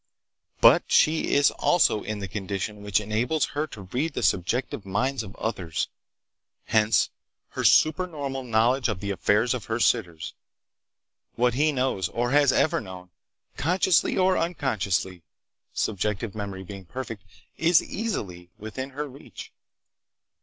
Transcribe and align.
But 0.61 0.85
she 0.91 1.33
is 1.35 1.51
also 1.51 2.01
in 2.01 2.17
the 2.17 2.27
condition 2.27 2.81
which 2.81 2.99
enables 2.99 3.45
her 3.53 3.67
to 3.67 3.81
read 3.83 4.13
the 4.15 4.23
subjective 4.23 4.83
minds 4.83 5.21
of 5.21 5.35
others. 5.35 5.89
Hence 6.65 7.11
her 7.49 7.63
supernormal 7.63 8.41
knowledge 8.41 8.89
of 8.89 8.99
the 8.99 9.11
affairs 9.11 9.53
of 9.53 9.65
her 9.65 9.79
sitters. 9.79 10.33
What 11.35 11.53
he 11.53 11.71
knows, 11.71 12.09
or 12.09 12.31
has 12.31 12.51
ever 12.51 12.81
known, 12.81 13.11
consciously 13.57 14.17
or 14.17 14.39
unconsciously 14.39 15.21
(subjective 15.71 16.33
memory 16.33 16.63
being 16.63 16.85
perfect), 16.85 17.23
is 17.59 17.83
easily 17.83 18.49
within 18.57 18.89
her 18.97 19.07
reach. 19.07 19.51